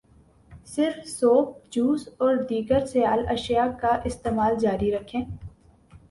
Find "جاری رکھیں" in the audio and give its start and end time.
4.59-5.21